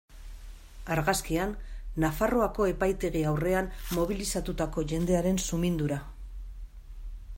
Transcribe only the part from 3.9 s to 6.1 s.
mobilizatutako jendearen sumindura.